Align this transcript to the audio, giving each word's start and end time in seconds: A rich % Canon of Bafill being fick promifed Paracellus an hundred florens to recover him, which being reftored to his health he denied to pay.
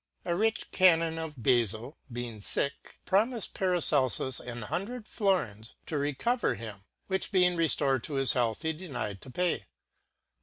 A 0.25 0.35
rich 0.35 0.71
% 0.71 0.71
Canon 0.71 1.19
of 1.19 1.35
Bafill 1.35 1.93
being 2.11 2.41
fick 2.41 2.73
promifed 3.05 3.53
Paracellus 3.53 4.39
an 4.39 4.63
hundred 4.63 5.07
florens 5.07 5.75
to 5.85 5.95
recover 5.95 6.55
him, 6.55 6.85
which 7.05 7.31
being 7.31 7.55
reftored 7.55 8.01
to 8.05 8.15
his 8.15 8.33
health 8.33 8.63
he 8.63 8.73
denied 8.73 9.21
to 9.21 9.29
pay. 9.29 9.67